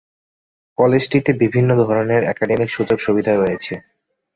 [0.77, 3.73] কলেজটিতে বিভিন্ন ধরনের একাডেমিক সুযোগ সুবিধা রয়েছে।